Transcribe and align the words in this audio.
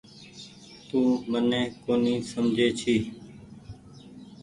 تو 0.87 0.99
مني 1.29 1.61
ڪونيٚ 1.83 2.25
سمجھي 2.31 2.67
ڇي۔ 2.79 2.95